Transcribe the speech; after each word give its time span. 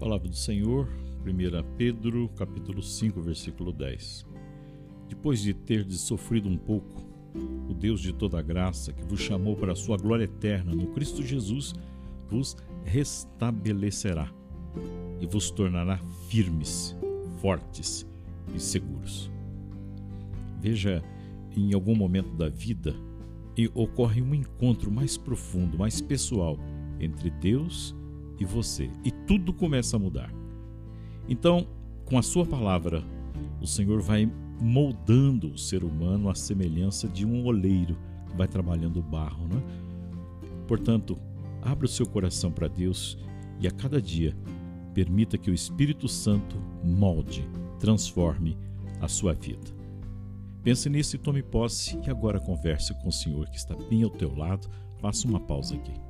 Palavra 0.00 0.30
do 0.30 0.34
Senhor, 0.34 0.88
1 1.26 1.76
Pedro, 1.76 2.30
capítulo 2.30 2.82
5, 2.82 3.20
versículo 3.20 3.70
10. 3.70 4.24
Depois 5.06 5.42
de 5.42 5.52
ter 5.52 5.84
sofrido 5.92 6.48
um 6.48 6.56
pouco, 6.56 7.02
o 7.68 7.74
Deus 7.74 8.00
de 8.00 8.10
toda 8.10 8.40
graça, 8.40 8.94
que 8.94 9.04
vos 9.04 9.20
chamou 9.20 9.54
para 9.56 9.72
a 9.72 9.76
sua 9.76 9.98
glória 9.98 10.24
eterna 10.24 10.74
no 10.74 10.86
Cristo 10.86 11.22
Jesus, 11.22 11.74
vos 12.30 12.56
restabelecerá 12.82 14.32
e 15.20 15.26
vos 15.26 15.50
tornará 15.50 15.98
firmes, 16.30 16.96
fortes 17.42 18.06
e 18.54 18.58
seguros. 18.58 19.30
Veja, 20.62 21.04
em 21.54 21.74
algum 21.74 21.94
momento 21.94 22.34
da 22.36 22.48
vida, 22.48 22.96
ocorre 23.74 24.22
um 24.22 24.34
encontro 24.34 24.90
mais 24.90 25.18
profundo, 25.18 25.76
mais 25.76 26.00
pessoal 26.00 26.58
entre 26.98 27.28
Deus 27.28 27.94
e 28.40 28.44
você, 28.44 28.90
e 29.04 29.10
tudo 29.10 29.52
começa 29.52 29.96
a 29.96 30.00
mudar. 30.00 30.32
Então, 31.28 31.68
com 32.06 32.18
a 32.18 32.22
sua 32.22 32.46
palavra, 32.46 33.04
o 33.60 33.66
Senhor 33.66 34.00
vai 34.00 34.28
moldando 34.60 35.52
o 35.52 35.58
ser 35.58 35.84
humano 35.84 36.28
à 36.28 36.34
semelhança 36.34 37.06
de 37.06 37.24
um 37.24 37.44
oleiro 37.44 37.96
que 38.26 38.36
vai 38.36 38.48
trabalhando 38.48 38.98
o 38.98 39.02
barro, 39.02 39.46
né? 39.46 39.62
Portanto, 40.66 41.18
abra 41.62 41.86
o 41.86 41.88
seu 41.88 42.06
coração 42.06 42.50
para 42.50 42.68
Deus 42.68 43.18
e 43.60 43.68
a 43.68 43.70
cada 43.70 44.00
dia 44.00 44.36
permita 44.94 45.38
que 45.38 45.50
o 45.50 45.54
Espírito 45.54 46.08
Santo 46.08 46.56
molde, 46.82 47.48
transforme 47.78 48.56
a 49.00 49.08
sua 49.08 49.32
vida. 49.32 49.78
Pense 50.62 50.90
nisso 50.90 51.16
e 51.16 51.18
tome 51.18 51.42
posse 51.42 51.98
e 52.06 52.10
agora 52.10 52.38
converse 52.38 52.92
com 53.00 53.08
o 53.08 53.12
Senhor 53.12 53.48
que 53.48 53.56
está 53.56 53.74
bem 53.88 54.02
ao 54.02 54.10
teu 54.10 54.34
lado. 54.34 54.68
Faça 55.00 55.26
uma 55.26 55.40
pausa 55.40 55.74
aqui. 55.74 56.09